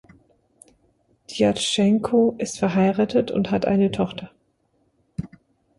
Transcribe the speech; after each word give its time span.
Djatschenko 1.29 2.33
ist 2.39 2.57
verheiratet 2.57 3.29
und 3.29 3.51
hat 3.51 3.65
eine 3.67 3.91
Tochter. 3.91 4.31